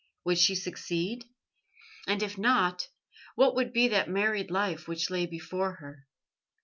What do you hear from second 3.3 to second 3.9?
what would be